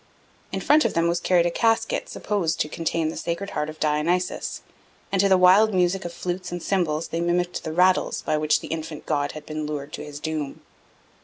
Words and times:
In 0.51 0.61
front 0.61 0.83
of 0.83 0.95
them 0.95 1.07
was 1.07 1.19
carried 1.19 1.45
a 1.45 1.51
casket 1.51 2.09
supposed 2.09 2.59
to 2.59 2.67
contain 2.67 3.09
the 3.09 3.15
sacred 3.15 3.51
heart 3.51 3.69
of 3.69 3.79
Dionysus, 3.79 4.63
and 5.11 5.21
to 5.21 5.29
the 5.29 5.37
wild 5.37 5.75
music 5.75 6.05
of 6.05 6.11
flutes 6.11 6.51
and 6.51 6.59
cymbals 6.63 7.09
they 7.09 7.21
mimicked 7.21 7.63
the 7.63 7.71
rattles 7.71 8.23
by 8.23 8.35
which 8.35 8.61
the 8.61 8.69
infant 8.69 9.05
god 9.05 9.33
had 9.33 9.45
been 9.45 9.67
lured 9.67 9.93
to 9.93 10.03
his 10.03 10.19
doom. 10.19 10.61